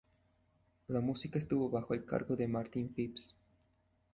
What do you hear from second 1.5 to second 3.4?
bajo el cargo de Martin Phipps.